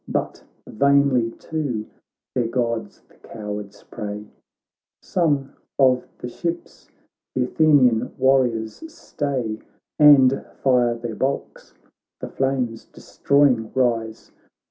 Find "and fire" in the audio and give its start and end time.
9.99-10.95